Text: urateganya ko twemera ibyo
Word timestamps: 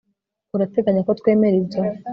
urateganya 0.55 1.01
ko 1.07 1.11
twemera 1.19 1.55
ibyo 1.61 1.81